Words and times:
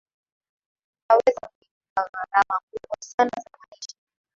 unaweza 1.09 1.47
kuepuka 1.47 2.09
gharama 2.13 2.59
kubwa 2.69 2.97
sana 3.01 3.31
za 3.43 3.49
maisha 3.69 3.95